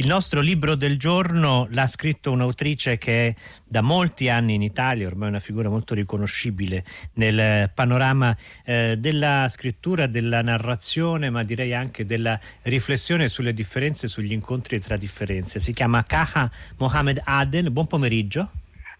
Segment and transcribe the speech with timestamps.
[0.00, 3.34] Il nostro libro del giorno l'ha scritto un'autrice che è
[3.66, 6.84] da molti anni in Italia, ormai una figura molto riconoscibile
[7.16, 8.34] nel panorama
[8.64, 14.96] eh, della scrittura, della narrazione, ma direi anche della riflessione sulle differenze, sugli incontri tra
[14.96, 15.60] differenze.
[15.60, 17.70] Si chiama Kaha Mohamed Aden.
[17.70, 18.50] Buon pomeriggio.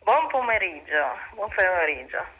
[0.04, 2.39] Buon pomeriggio, buon pomeriggio.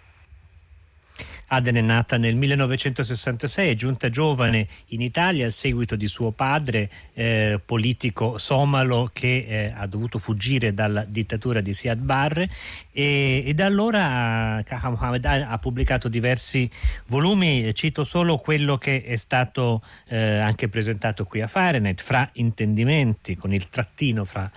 [1.52, 6.88] Aden è nata nel 1966, è giunta giovane in Italia al seguito di suo padre,
[7.12, 12.48] eh, politico somalo che eh, ha dovuto fuggire dalla dittatura di Siad Barre
[12.92, 16.70] e, e da allora Kaha Mohamed ha pubblicato diversi
[17.06, 23.34] volumi, cito solo quello che è stato eh, anche presentato qui a Fahrenheit, Fra intendimenti,
[23.36, 24.50] con il trattino fra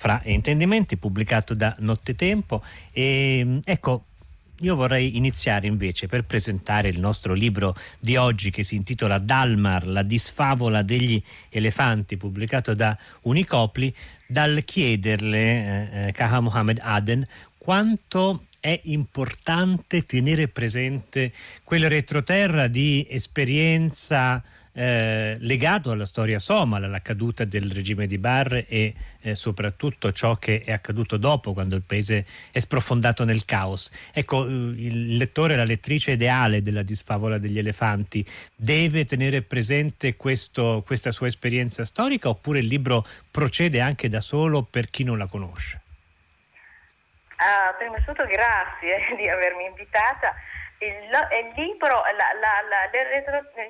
[0.00, 2.64] fra intendimenti pubblicato da Nottetempo.
[2.90, 4.06] E ecco
[4.60, 9.86] io vorrei iniziare invece per presentare il nostro libro di oggi che si intitola Dalmar,
[9.86, 13.94] la disfavola degli elefanti, pubblicato da Unicopli,
[14.26, 17.26] dal chiederle, eh, eh Kaha Mohamed Aden,
[17.56, 21.32] quanto è importante tenere presente
[21.64, 28.66] quel retroterra di esperienza eh, legato alla storia somala, alla caduta del regime di Barre
[28.66, 33.90] e eh, soprattutto ciò che è accaduto dopo quando il paese è sprofondato nel caos.
[34.12, 40.82] Ecco, eh, il lettore, la lettrice ideale della disfavola degli elefanti deve tenere presente questo,
[40.86, 45.26] questa sua esperienza storica oppure il libro procede anche da solo per chi non la
[45.26, 45.80] conosce?
[47.40, 50.34] Uh, prima di tutto grazie di avermi invitata.
[50.78, 53.68] Il, il libro, la, la, la, retro, cioè,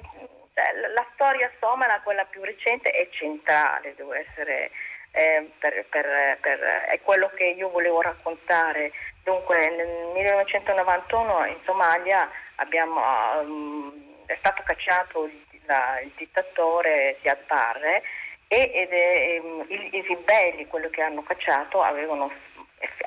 [0.95, 4.71] la storia somala, quella più recente, è centrale, devo essere,
[5.13, 6.59] eh, per, per, per,
[6.89, 8.93] è quello che io volevo raccontare.
[9.23, 13.01] Dunque nel 1991 in Somalia abbiamo,
[13.41, 13.93] um,
[14.27, 18.03] è stato cacciato il, la, il dittatore Siad Barre
[18.49, 22.31] e, ed è, um, i, i ribelli, quello che hanno cacciato, avevano,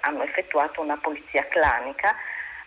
[0.01, 2.15] hanno effettuato una polizia clanica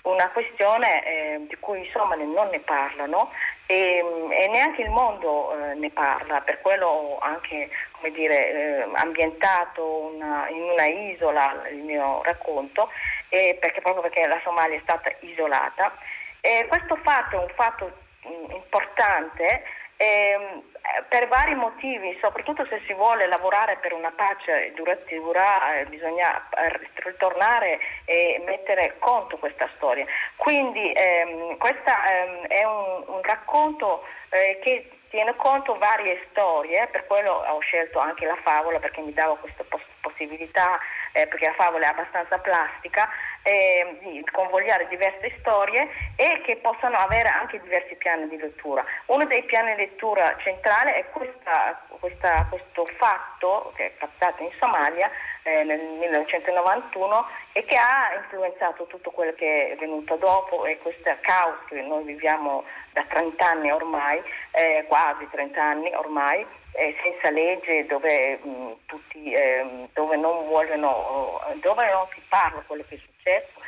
[0.06, 3.32] una questione eh, di cui i somali non ne parlano
[3.66, 9.84] e, e neanche il mondo eh, ne parla, per quello anche come dire, eh, ambientato
[9.84, 12.90] una, in una isola il mio racconto,
[13.28, 15.94] perché, proprio perché la Somalia è stata isolata.
[16.40, 19.64] E questo fatto è un fatto mh, mm, importante
[19.96, 20.62] eh,
[21.08, 26.80] per vari motivi, soprattutto se si vuole lavorare per una pace duratura, eh, bisogna eh,
[27.02, 30.06] ritornare e mettere conto questa storia.
[30.36, 37.06] Quindi ehm, questo ehm, è un, un racconto eh, che tiene conto varie storie, per
[37.06, 39.64] quello ho scelto anche la favola perché mi dava questa
[40.00, 40.78] possibilità,
[41.12, 43.08] eh, perché la favola è abbastanza plastica,
[43.46, 48.84] eh, convogliare diverse storie e che possano avere anche diversi piani di lettura.
[49.06, 54.50] Uno dei piani di lettura centrale è questa, questa, questo fatto che è capitato in
[54.58, 55.08] Somalia
[55.44, 61.14] eh, nel 1991 e che ha influenzato tutto quello che è venuto dopo e questo
[61.20, 64.20] caos che noi viviamo da 30 anni ormai,
[64.50, 71.40] eh, quasi 30 anni ormai, eh, senza legge, dove, mh, tutti, eh, dove, non vogliono,
[71.60, 73.60] dove non si parla quello che è successo,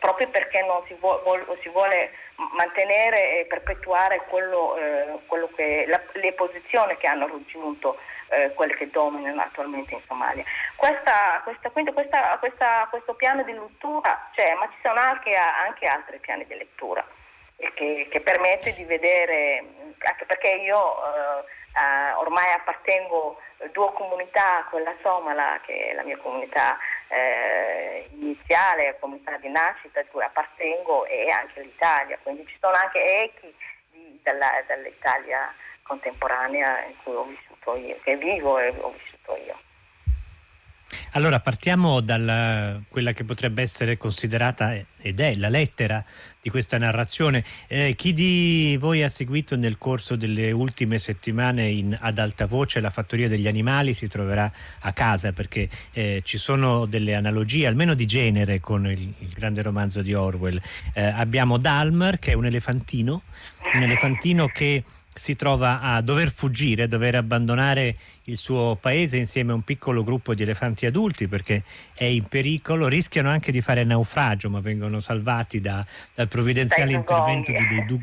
[0.00, 2.10] proprio perché non si, vuole, si vuole
[2.56, 7.98] mantenere e perpetuare quello, eh, quello che, la, le posizioni che hanno raggiunto
[8.30, 10.44] eh, quelle che dominano attualmente in Somalia.
[10.74, 12.38] Questa, questa, quindi questa,
[12.90, 17.06] questo piano di lettura c'è, ma ci sono anche, anche altri piani di lettura
[17.56, 19.64] che, che, permette di vedere,
[19.98, 21.44] anche perché io eh,
[21.74, 28.96] eh, ormai appartengo a due comunità, quella somala che è la mia comunità eh, iniziale,
[29.00, 33.54] comunità di nascita di cui appartengo e anche l'Italia, quindi ci sono anche echi
[33.90, 35.52] di, dalla, dall'Italia
[35.82, 39.63] contemporanea in cui ho vissuto io, che vivo e ho vissuto io.
[41.12, 46.02] Allora partiamo da quella che potrebbe essere considerata ed è la lettera
[46.40, 47.44] di questa narrazione.
[47.68, 52.80] Eh, chi di voi ha seguito nel corso delle ultime settimane in, ad alta voce
[52.80, 54.50] la fattoria degli animali si troverà
[54.80, 59.62] a casa perché eh, ci sono delle analogie, almeno di genere, con il, il grande
[59.62, 60.60] romanzo di Orwell.
[60.92, 63.22] Eh, abbiamo Dalmar che è un elefantino,
[63.74, 64.82] un elefantino che
[65.14, 70.02] si trova a dover fuggire, a dover abbandonare il suo paese insieme a un piccolo
[70.02, 71.62] gruppo di elefanti adulti perché
[71.94, 77.52] è in pericolo, rischiano anche di fare naufragio ma vengono salvati da, dal provvidenziale intervento
[77.52, 78.00] di dei, du,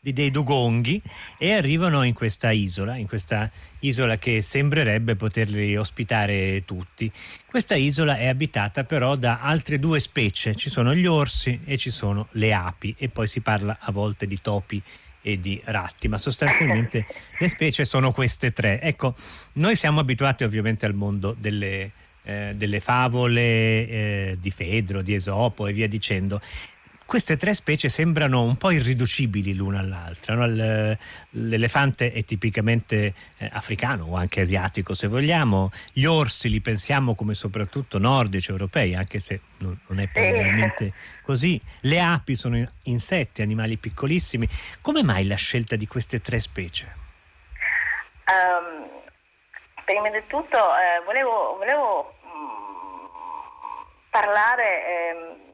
[0.00, 1.00] di dei dugonghi
[1.38, 3.48] e arrivano in questa isola, in questa
[3.80, 7.10] isola che sembrerebbe poterli ospitare tutti.
[7.46, 11.90] Questa isola è abitata però da altre due specie, ci sono gli orsi e ci
[11.90, 14.82] sono le api e poi si parla a volte di topi
[15.28, 17.04] e di ratti, ma sostanzialmente
[17.38, 18.80] le specie sono queste tre.
[18.80, 19.14] Ecco,
[19.54, 21.92] noi siamo abituati ovviamente al mondo delle,
[22.22, 26.40] eh, delle favole eh, di Fedro, di Esopo e via dicendo
[27.08, 30.34] queste tre specie sembrano un po' irriducibili l'una all'altra.
[30.34, 30.44] No?
[31.30, 37.32] L'elefante è tipicamente eh, africano o anche asiatico se vogliamo, gli orsi li pensiamo come
[37.32, 41.58] soprattutto nordici europei, anche se non, non è probabilmente così.
[41.80, 44.46] Le api sono insetti, animali piccolissimi.
[44.82, 46.94] Come mai la scelta di queste tre specie?
[48.26, 48.86] Um,
[49.86, 53.06] prima di tutto eh, volevo, volevo mh, mm,
[54.10, 54.66] parlare...
[54.84, 55.46] Eh,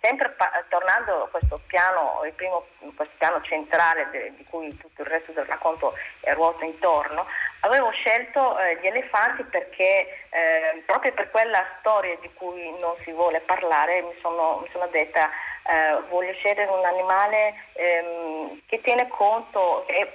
[0.00, 5.08] sempre pa- tornando a questo piano, primo, questo piano centrale de- di cui tutto il
[5.08, 7.26] resto del racconto è ruota intorno,
[7.60, 13.12] avevo scelto eh, gli elefanti perché eh, proprio per quella storia di cui non si
[13.12, 15.28] vuole parlare mi sono, mi sono detta
[15.68, 20.10] eh, voglio scegliere un animale ehm, che tiene conto, è,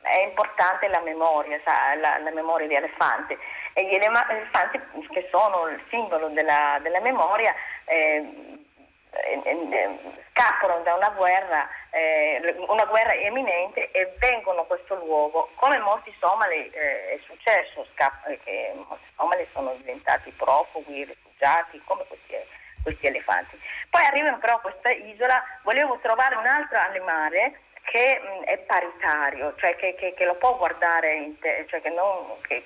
[0.00, 3.36] è importante la memoria, sa, la, la, memoria di elefante.
[3.74, 4.80] E gli elefanti
[5.10, 7.54] che sono il simbolo della, della memoria
[7.84, 8.63] eh,
[10.30, 15.50] scappano da una guerra, eh, una guerra imminente e vengono a questo luogo.
[15.54, 21.80] Come molti somali eh, è successo, scapp- eh, che molti somali sono diventati profughi, rifugiati,
[21.84, 22.34] come questi,
[22.82, 23.60] questi elefanti.
[23.90, 29.54] Poi arrivano però a questa isola, volevo trovare un altro animale che mh, è paritario,
[29.56, 32.64] cioè che, che, che, lo può guardare, te, cioè che non, che,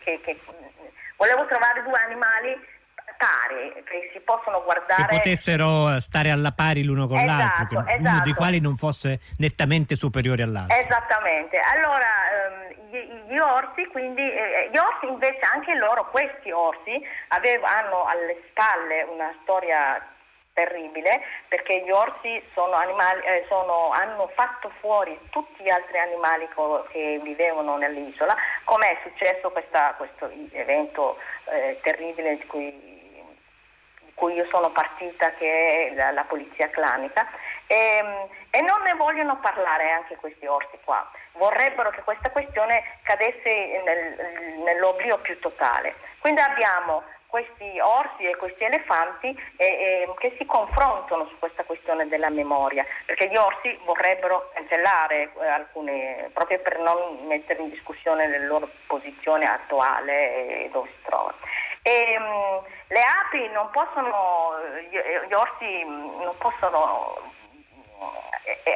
[1.17, 2.77] volevo trovare due animali
[3.19, 5.07] pari, che si possono guardare.
[5.09, 8.09] Che potessero stare alla pari l'uno con esatto, l'altro, che esatto.
[8.09, 10.77] uno dei quali non fosse nettamente superiore all'altro.
[10.79, 11.59] Esattamente.
[11.59, 16.99] Allora, ehm, gli, gli, orsi, quindi, eh, gli orsi invece, anche loro, questi orsi,
[17.29, 20.01] avev- hanno alle spalle una storia
[20.59, 26.49] terribile perché gli orsi sono animali, eh, sono, hanno fatto fuori tutti gli altri animali
[26.53, 32.98] co- che vivevano nell'isola, come è successo questa, questo evento eh, terribile di cui
[34.19, 37.27] cui io sono partita, che è la, la polizia clanica,
[37.67, 41.09] e, ehm, e, non ne vogliono parlare anche questi orsi qua.
[41.35, 45.95] Vorrebbero che questa questione cadesse nel, nell'oblio più totale.
[46.19, 52.09] Quindi abbiamo questi orsi e questi elefanti eh, eh, che si confrontano su questa questione
[52.09, 58.29] della memoria, perché gli orsi vorrebbero cancellare eh, alcune, proprio per non mettere in discussione
[58.29, 61.37] la loro posizione attuale e dove si trovano.
[61.89, 64.53] E, mh, le api non possono,
[64.91, 67.17] gli, gli orsi non possono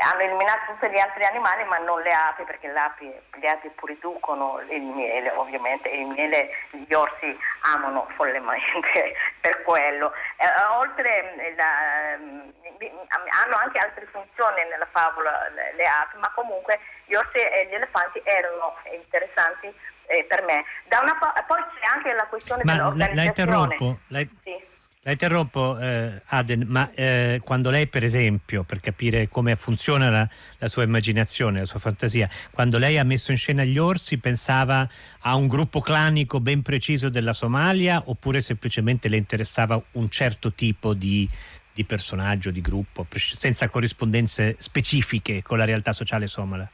[0.02, 3.70] hanno eliminato tutti gli altri animali ma non le api perché le api, le api
[3.74, 7.36] producono il miele ovviamente e il miele gli orsi
[7.72, 10.12] amano follemente per quello.
[10.36, 16.78] Eh, oltre eh, la, hanno anche altre funzioni nella favola le, le, api ma comunque
[17.04, 19.72] gli orsi e gli elefanti erano interessanti
[20.06, 20.64] eh, per me.
[21.00, 21.16] Una,
[21.46, 23.14] poi c'è anche la questione ma dell'organizzazione.
[23.14, 23.98] La interrompo.
[24.08, 24.18] La...
[24.42, 24.70] Sì.
[25.04, 30.28] La interrompo, eh, Aden, ma eh, quando lei, per esempio, per capire come funziona la,
[30.58, 34.88] la, sua immaginazione, la sua fantasia, quando lei ha messo in scena gli orsi, pensava
[35.22, 40.94] a un gruppo clanico ben preciso della Somalia oppure semplicemente le interessava un certo tipo
[40.94, 41.28] di,
[41.74, 46.70] di personaggio, di gruppo, senza corrispondenze specifiche con la realtà sociale somala?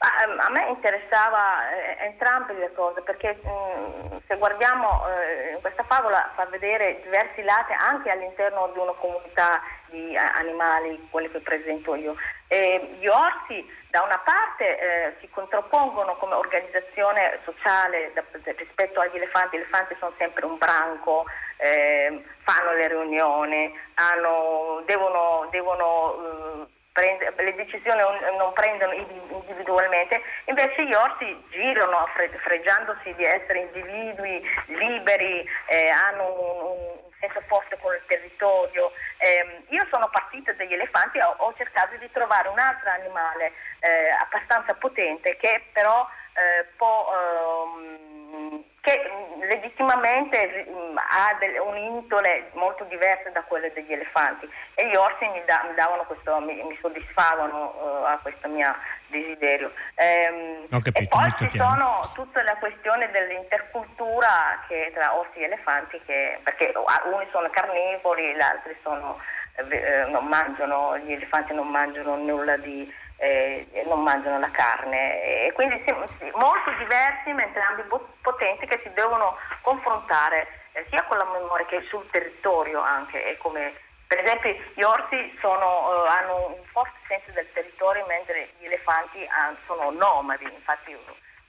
[0.00, 6.30] Ehm, a me interessava eh, entrambe le cose perché mm, se guardiamo eh, questa favola
[6.36, 11.96] fa vedere diversi lati anche all'interno di una comunità di eh, animali, quelli che presento
[11.96, 12.14] io.
[12.46, 18.22] E gli orsi da una parte eh, si contrappongono come organizzazione sociale da,
[18.56, 21.24] rispetto agli elefanti, gli elefanti sono sempre un branco,
[21.56, 28.02] ehm, fanno le riunioni, hanno, devono, devono eh, prende, le decisioni
[28.36, 32.08] non prendono individualmente, invece gli orsi girano
[32.42, 38.92] fregiandosi di essere individui liberi, eh, hanno un, un, senso forte con il territorio.
[39.18, 43.52] Eh, io sono partita dagli elefanti e ho, ho, cercato di trovare un altro animale
[43.80, 48.17] eh, abbastanza potente che però eh, può ehm,
[48.80, 55.26] che mm, legittimamente mm, ha un'indole molto diversa da quelle degli elefanti e gli orsi
[55.26, 58.74] mi, da, mi, questo, mi, mi soddisfavano uh, a questo mio
[59.08, 59.72] desiderio.
[59.94, 66.00] Ehm, capito, e poi ci sono tutta la questione dell'intercultura che, tra orsi e elefanti,
[66.04, 69.18] che, perché alcuni sono carnivori, gli altri sono,
[69.54, 75.46] eh, non mangiano, gli elefanti non mangiano nulla di eh, non mangiano la carne.
[75.46, 77.82] E quindi sì, molto diversi ma entrambi
[78.22, 83.72] potenti che si devono confrontare eh, sia con la memoria che sul territorio anche come
[84.08, 89.20] Per esempio gli orsi sono, uh, hanno un forte senso del territorio mentre gli elefanti
[89.20, 90.96] uh, sono nomadi, infatti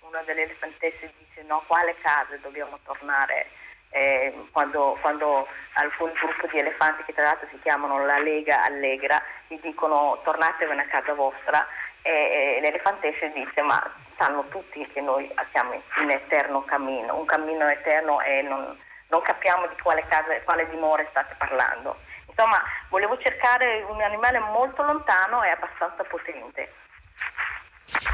[0.01, 3.47] una delle elefantesse dice no, quale casa dobbiamo tornare
[3.91, 9.21] eh, quando, quando, alcuni gruppi di elefanti che tra l'altro si chiamano la Lega Allegra
[9.47, 11.65] gli dicono tornatevene a casa vostra
[12.01, 13.81] e, e l'elefantesse dice ma
[14.17, 18.77] sanno tutti che noi siamo in eterno cammino, un cammino eterno e non,
[19.07, 21.97] non capiamo di quale casa, quale dimora state parlando.
[22.27, 26.73] Insomma, volevo cercare un animale molto lontano e abbastanza potente.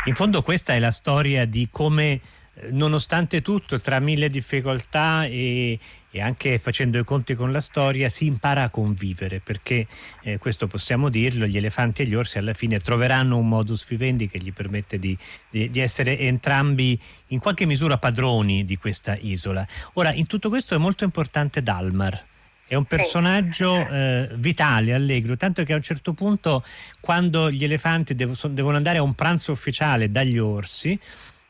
[0.05, 2.21] In fondo questa è la storia di come
[2.69, 5.77] nonostante tutto, tra mille difficoltà e,
[6.09, 9.87] e, anche facendo i conti con la storia, si impara a convivere, perché
[10.23, 14.27] eh, questo possiamo dirlo, gli elefanti e gli orsi alla fine troveranno un modus vivendi
[14.27, 15.17] che gli permette di,
[15.49, 19.67] di, di essere entrambi in qualche misura padroni di questa isola.
[19.93, 22.23] Ora, in tutto questo è molto importante Dalmar.
[22.67, 26.63] È un personaggio eh, vitale, allegro, tanto che a un certo punto,
[26.99, 30.99] quando gli elefanti devo, devono andare a un pranzo ufficiale dagli orsi,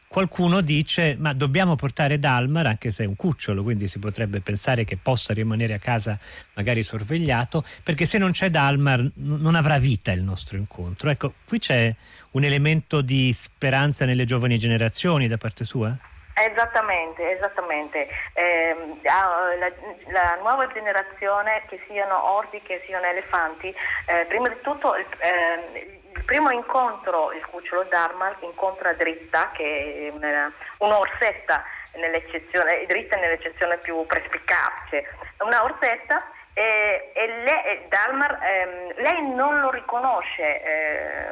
[0.08, 4.86] qualcuno dice ma dobbiamo portare Dalmar anche se è un cucciolo, quindi si potrebbe pensare
[4.86, 6.18] che possa rimanere a casa
[6.54, 11.10] magari sorvegliato, perché se non c'è Dalmar non avrà vita il nostro incontro.
[11.10, 11.94] Ecco, qui c'è
[12.32, 15.98] un elemento di speranza nelle giovani generazioni da parte sua?
[16.38, 18.10] Esattamente, esattamente.
[18.34, 19.72] Eh, la,
[20.12, 26.24] la, nuova generazione, che siano orsi, che siano elefanti, eh, prima di tutto eh, il
[26.24, 31.64] primo incontro, il cucciolo Dharma incontra Dritta, che è un'orsetta
[31.96, 39.70] nell'eccezione, dritta nell'eccezione più perspicace, una orsetta e, e lei, Dalmar, ehm, lei non lo
[39.72, 41.28] riconosce eh,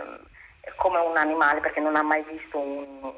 [0.76, 3.14] come un animale perché non ha mai visto un,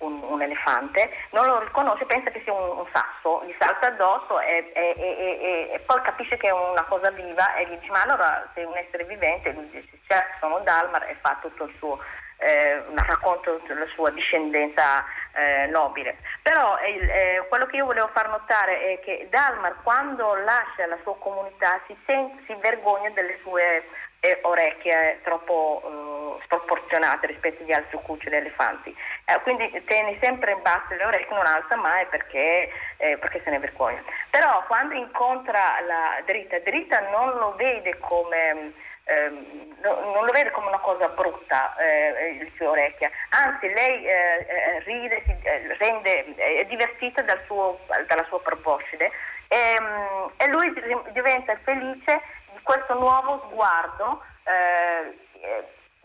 [0.00, 4.40] un, un, elefante, non lo riconosce, pensa che sia un, un sasso, gli salta addosso
[4.40, 8.02] e, e, e, e, poi capisce che è una cosa viva e gli dice ma
[8.02, 11.98] allora sei un essere vivente, lui dice certo sono Dalmar e fa tutto il suo
[12.40, 16.16] eh, racconto della sua discendenza eh, nobile.
[16.42, 21.16] Però eh, quello che io volevo far notare è che Dalmar quando lascia la sua
[21.18, 23.84] comunità si, sente, si vergogna delle sue
[24.20, 28.94] eh, orecchie troppo eh, sproporzionate rispetto agli altri cuccioli elefanti.
[29.24, 33.50] Eh, quindi tiene sempre in basso le orecchie, non alza mai perché, eh, perché, se
[33.50, 34.02] ne vergogna.
[34.30, 38.72] Però quando incontra la dritta, dritta non lo vede come
[39.04, 44.12] ehm, non lo vede come una cosa brutta eh, le sue orecchie, anzi lei eh,
[44.12, 45.34] eh ride, si,
[45.78, 49.10] rende, è divertita dal suo, dalla sua proboscide
[49.48, 50.72] e, ehm, e lui
[51.12, 52.20] diventa felice
[52.62, 55.18] questo nuovo sguardo eh,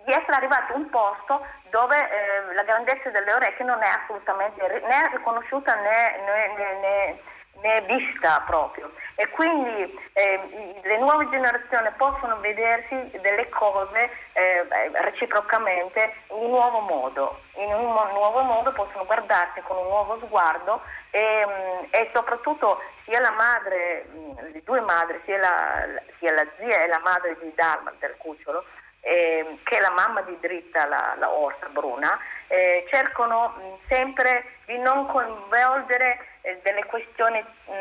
[0.06, 4.62] di essere arrivato a un posto dove eh, la grandezza delle orecchie non è assolutamente
[4.68, 7.20] né riconosciuta né, né, né,
[7.66, 8.92] né vista proprio.
[9.16, 14.68] E quindi eh, le nuove generazioni possono vedersi delle cose eh,
[15.02, 20.82] reciprocamente in un nuovo modo, in un nuovo modo possono guardarsi con un nuovo sguardo
[21.12, 25.88] e, mm, e soprattutto sia la madre, mm, le due madri, sia la,
[26.20, 28.66] sia la zia e la madre di Dharma del cucciolo,
[29.00, 34.44] eh, che è la mamma di Dritta, la, la orsa bruna, eh, cercano mm, sempre
[34.66, 37.74] di non coinvolgere eh, delle questioni mh,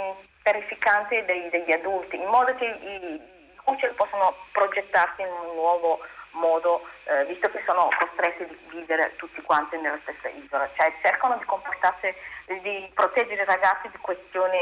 [0.43, 6.01] terrificanti dei, degli adulti, in modo che i, i cuccioli possano progettarsi in un nuovo
[6.31, 10.69] modo, eh, visto che sono costretti a vivere tutti quanti nella stessa isola.
[10.75, 12.15] Cioè cercano di comportarsi,
[12.47, 14.59] di proteggere i ragazzi di questioni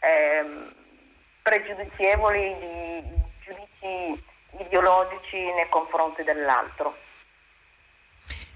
[0.00, 0.74] ehm,
[1.42, 3.04] pregiudizievoli, di
[3.44, 4.24] giudizi
[4.58, 6.96] ideologici nei confronti dell'altro.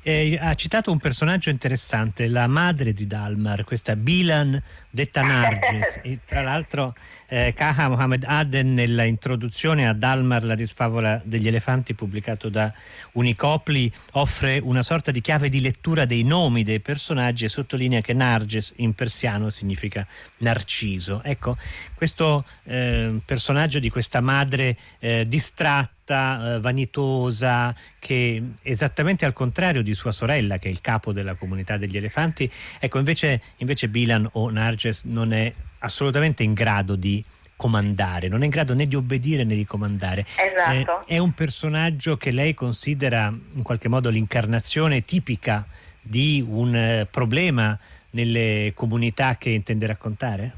[0.03, 6.01] Eh, ha citato un personaggio interessante, la madre di Dalmar, questa Bilan detta Narges.
[6.03, 6.95] e tra l'altro
[7.29, 12.73] eh, Kaha Mohamed Aden nella introduzione a Dalmar, la disfavola degli elefanti pubblicato da
[13.13, 18.15] Unicopli, offre una sorta di chiave di lettura dei nomi dei personaggi e sottolinea che
[18.15, 20.07] Narges in persiano significa
[20.39, 21.21] narciso.
[21.23, 21.59] Ecco,
[21.95, 29.95] questo eh, personaggio di questa madre eh, distratta eh, vanitosa, che esattamente al contrario di
[29.95, 34.51] sua sorella, che è il capo della comunità degli elefanti, ecco invece, invece Bilan o
[34.51, 35.51] Narges non è
[35.81, 37.25] assolutamente in grado di
[37.57, 40.25] comandare, non è in grado né di obbedire né di comandare.
[40.25, 41.07] Esatto.
[41.07, 45.67] Eh, è un personaggio che lei considera in qualche modo l'incarnazione tipica
[46.01, 47.79] di un eh, problema
[48.13, 50.57] nelle comunità che intende raccontare?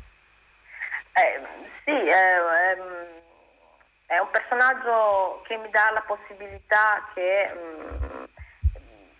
[1.13, 1.41] Eh,
[1.85, 2.39] sì, eh,
[4.13, 8.25] è un personaggio che mi dà la possibilità che mh, mm,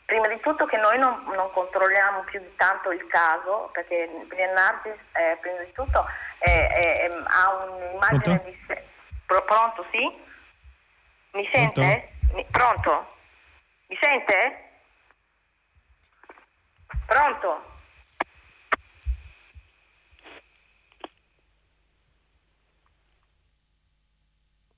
[0.05, 4.53] prima di tutto che noi non, non, controlliamo più di tanto il caso perché Brian
[4.53, 6.05] Nargis eh, prima di tutto
[6.39, 8.45] è, è, ha un'immagine pronto?
[8.45, 8.85] di sé
[9.25, 10.23] pronto sì?
[11.33, 12.11] Mi sente?
[12.21, 12.35] Pronto?
[12.37, 13.07] Mi, pronto?
[13.87, 14.71] Mi sente?
[17.07, 17.72] Pronto?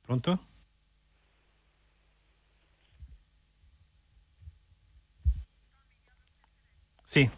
[0.04, 0.38] Pronto?
[7.04, 7.30] Sì.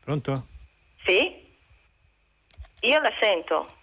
[0.00, 0.46] Pronto?
[1.04, 1.56] Sì?
[2.80, 3.77] Io la sento.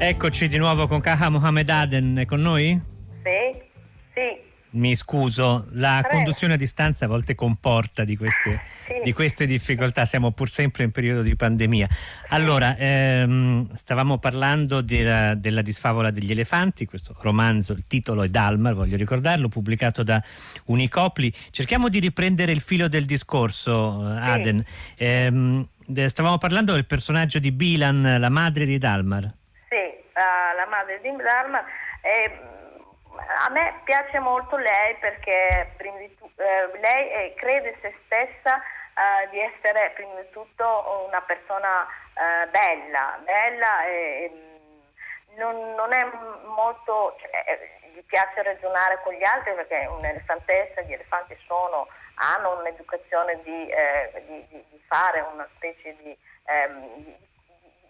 [0.00, 2.80] Eccoci di nuovo con Kaha Mohamed Aden, è con noi?
[3.24, 3.60] Sì,
[4.14, 4.78] sì.
[4.78, 6.14] Mi scuso, la Prego.
[6.14, 8.92] conduzione a distanza a volte comporta di queste, sì.
[9.02, 11.88] di queste, difficoltà, siamo pur sempre in periodo di pandemia.
[12.28, 18.74] Allora, ehm, stavamo parlando della, della, disfavola degli elefanti, questo romanzo, il titolo è Dalmar,
[18.74, 20.22] voglio ricordarlo, pubblicato da
[20.66, 21.32] Unicopli.
[21.50, 24.64] Cerchiamo di riprendere il filo del discorso, Aden.
[24.64, 25.04] Sì.
[25.04, 25.68] Ehm,
[26.06, 29.37] stavamo parlando del personaggio di Bilan, la madre di Dalmar
[30.54, 31.64] la madre di Dharma.
[32.00, 32.56] E,
[33.46, 35.74] a me piace molto lei perché
[36.18, 41.86] tu, eh, lei è, crede se stessa eh, di essere prima di tutto una persona
[42.14, 44.32] eh, bella, bella e,
[45.36, 46.04] non, non, è
[46.46, 52.58] molto, cioè, eh, gli piace ragionare con gli altri perché un'elefantessa, gli elefanti sono, hanno
[52.58, 57.16] un'educazione di, eh, di, di, di fare una specie di, ehm, di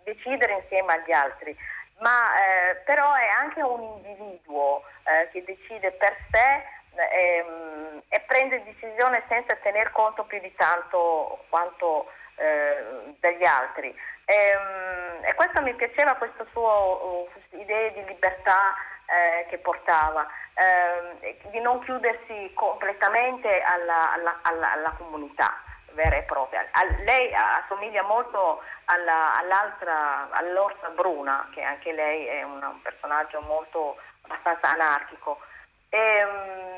[0.04, 1.56] decidere insieme agli altri
[1.98, 6.62] ma eh, però è anche un individuo eh, che decide per sé
[6.94, 13.94] ehm, e prende decisione senza tener conto più di tanto quanto eh, dagli altri.
[14.24, 18.74] E, ehm, e, questo mi piaceva, questa sua uh, idea di libertà
[19.06, 25.62] eh, che portava, ehm, di non chiudersi completamente alla, alla, alla, alla comunità
[25.98, 26.64] vera e propria.
[27.04, 33.96] lei assomiglia molto alla, all'altra, all'orsa bruna, che anche lei è un, un personaggio molto
[34.22, 35.40] abbastanza anarchico.
[35.88, 36.77] E, mi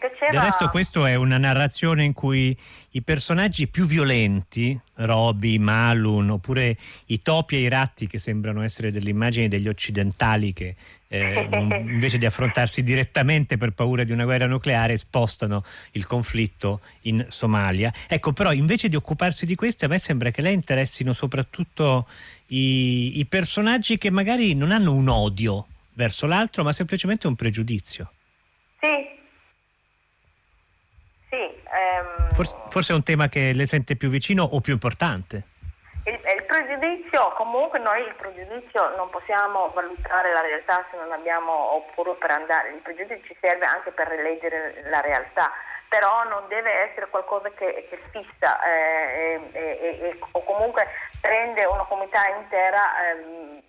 [0.00, 0.30] piaceva...
[0.30, 2.56] Del resto questo è una narrazione in cui
[2.90, 8.90] i personaggi più violenti, Roby, Malun, oppure i topi e i ratti che sembrano essere
[8.90, 10.74] delle immagini degli occidentali che
[11.06, 17.24] eh, invece di affrontarsi direttamente per paura di una guerra nucleare spostano il conflitto in
[17.28, 17.92] Somalia.
[18.08, 22.08] Ecco, però invece di occuparsi di questi a me sembra che lei interessino soprattutto
[22.46, 28.12] i, i personaggi che magari non hanno un odio verso l'altro ma semplicemente un pregiudizio.
[28.80, 29.18] Sì,
[31.72, 35.44] Ehm, forse, forse, è un tema che le sente più vicino o più importante?
[36.04, 41.74] Il, il, pregiudizio, comunque noi il pregiudizio non possiamo valutare la realtà se non abbiamo,
[41.74, 45.52] oppure per andare, il pregiudizio ci serve anche per rileggere la realtà,
[45.88, 50.86] però non deve essere qualcosa che, che fissa eh, e, e, e, o comunque
[51.20, 53.62] prende una comunità intera eh,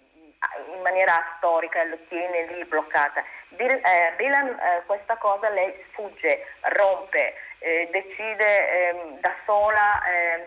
[0.73, 3.23] in maniera storica lo tiene lì bloccata.
[3.49, 10.41] Bill, eh, eh, questa cosa lei sfugge, rompe eh, decide ehm, da sola, ehm,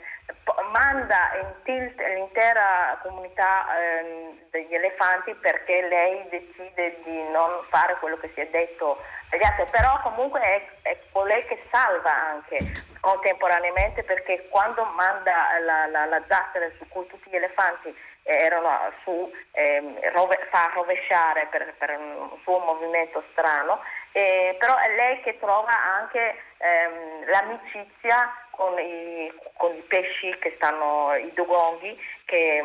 [0.73, 8.17] manda in tilt l'intera comunità ehm, degli elefanti perché lei decide di non fare quello
[8.17, 12.59] che si è detto agli altri, però comunque è, è colei che salva anche
[13.01, 19.31] contemporaneamente perché quando manda la, la, la zattera su cui tutti gli elefanti erano su,
[19.53, 23.81] ehm, rove, fa rovesciare per, per, un suo movimento strano,
[24.13, 30.55] eh, però è lei che trova anche ehm, l'amicizia con i, con i, pesci che
[30.57, 32.65] stanno, i dugonghi, che,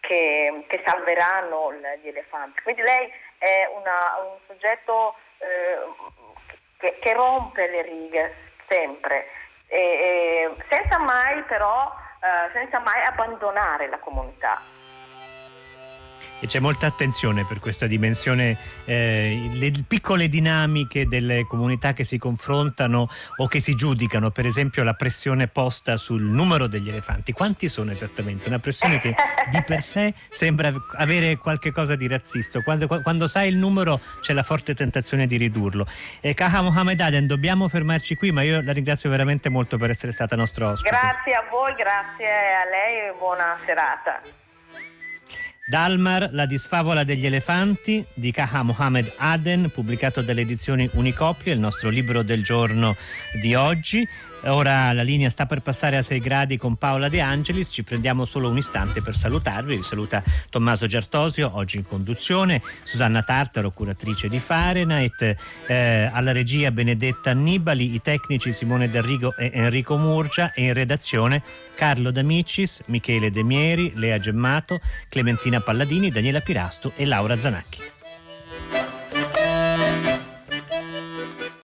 [0.00, 2.62] che, che salveranno gli elefanti.
[2.62, 5.78] Quindi lei è una, un soggetto eh,
[6.78, 8.34] che, che, rompe le righe
[8.68, 9.26] sempre,
[9.66, 12.02] e, e senza mai però
[12.52, 14.60] senza mai abbandonare la comunità
[16.40, 22.18] e c'è molta attenzione per questa dimensione, eh, le piccole dinamiche delle comunità che si
[22.18, 27.32] confrontano o che si giudicano, per esempio la pressione posta sul numero degli elefanti.
[27.32, 28.48] Quanti sono esattamente?
[28.48, 29.14] Una pressione che
[29.50, 32.62] di per sé sembra avere qualche cosa di razzista.
[32.62, 35.86] Quando, quando sai il numero c'è la forte tentazione di ridurlo.
[36.20, 40.12] Eh, Kaha Mohamed Aden, dobbiamo fermarci qui, ma io la ringrazio veramente molto per essere
[40.12, 40.90] stata nostra ospite.
[40.90, 44.43] Grazie a voi, grazie a lei e buona serata.
[45.66, 51.88] Dalmar, la disfavola degli elefanti di Kaha Mohamed Aden, pubblicato dalle edizioni Unicopio, il nostro
[51.88, 52.96] libro del giorno
[53.40, 54.06] di oggi.
[54.46, 58.26] Ora la linea sta per passare a 6 gradi con Paola De Angelis, ci prendiamo
[58.26, 59.76] solo un istante per salutarvi.
[59.76, 65.34] Vi saluta Tommaso Giartosio, oggi in conduzione, Susanna Tartaro, curatrice di Fahrenheit,
[65.66, 71.42] eh, alla regia Benedetta Annibali, i tecnici Simone D'Arrigo e Enrico Murcia e in redazione
[71.74, 74.78] Carlo D'Amicis, Michele De Mieri, Lea Gemmato,
[75.08, 77.93] Clementina Palladini, Daniela Pirastu e Laura Zanacchi.